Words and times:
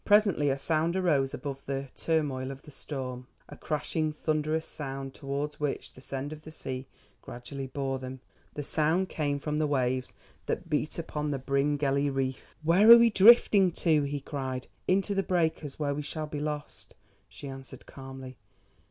Presently 0.03 0.49
a 0.49 0.57
sound 0.57 0.95
arose 0.95 1.31
above 1.31 1.63
the 1.67 1.87
turmoil 1.95 2.49
of 2.49 2.63
the 2.63 2.71
storm, 2.71 3.27
a 3.47 3.55
crashing 3.55 4.11
thunderous 4.11 4.65
sound 4.65 5.13
towards 5.13 5.59
which 5.59 5.93
the 5.93 6.01
send 6.01 6.33
of 6.33 6.41
the 6.41 6.49
sea 6.49 6.87
gradually 7.21 7.67
bore 7.67 7.99
them. 7.99 8.19
The 8.55 8.63
sound 8.63 9.09
came 9.09 9.39
from 9.39 9.59
the 9.59 9.67
waves 9.67 10.15
that 10.47 10.71
beat 10.71 10.97
upon 10.97 11.29
the 11.29 11.37
Bryngelly 11.37 12.09
reef. 12.09 12.55
"Where 12.63 12.89
are 12.89 12.97
we 12.97 13.11
drifting 13.11 13.71
to?" 13.73 14.01
he 14.01 14.19
cried. 14.19 14.65
"Into 14.87 15.13
the 15.13 15.21
breakers, 15.21 15.77
where 15.77 15.93
we 15.93 16.01
shall 16.01 16.25
be 16.25 16.39
lost," 16.39 16.95
she 17.29 17.47
answered 17.47 17.85
calmly. 17.85 18.37